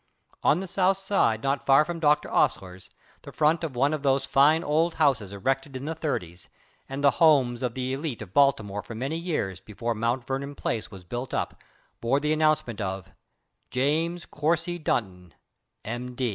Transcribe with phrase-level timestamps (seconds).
[0.41, 2.27] On the south side not far from Dr.
[2.31, 2.89] Osler's,
[3.21, 6.49] the front of one of those fine old houses erected in the thirties,
[6.89, 10.89] and the homes of the elite of Baltimore for many years before Mount Vernon place
[10.89, 11.61] was built up,
[12.01, 15.35] bore the announcement of: _____________________________||| JAMES COURSEY DUNTON,
[15.85, 16.15] M.